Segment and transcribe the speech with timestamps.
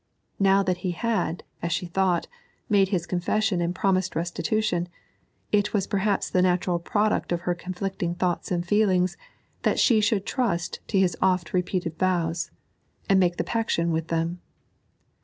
[0.39, 2.27] Now that he had, as she thought,
[2.67, 4.87] made his confession and promised restitution,
[5.51, 9.15] it was perhaps the natural product of her conflicting thoughts and feelings
[9.61, 12.49] that she should trust to his oft repeated vows,
[13.07, 14.41] and make the paction with him.